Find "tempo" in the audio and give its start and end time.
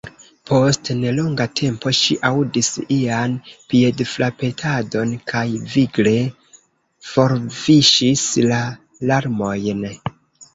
1.59-1.91